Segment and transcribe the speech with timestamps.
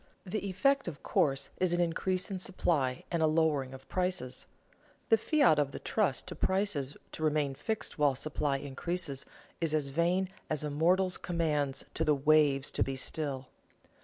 [0.25, 4.47] The effect, of course, is an increase in supply and a lowering of prices.
[5.09, 9.27] The fiat of the trust to prices to remain fixed while supply increases
[9.59, 13.49] is as vain as a mortal's commands to the waves to be still.